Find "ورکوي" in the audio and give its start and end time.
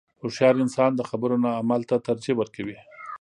2.37-2.77